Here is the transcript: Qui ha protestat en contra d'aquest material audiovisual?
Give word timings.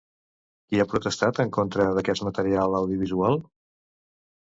Qui 0.69 0.79
ha 0.83 0.85
protestat 0.93 1.41
en 1.43 1.51
contra 1.57 1.85
d'aquest 1.97 2.23
material 2.29 2.79
audiovisual? 2.79 3.37